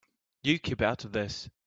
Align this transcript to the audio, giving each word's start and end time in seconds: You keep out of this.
You 0.41 0.57
keep 0.57 0.81
out 0.81 1.05
of 1.05 1.11
this. 1.11 1.47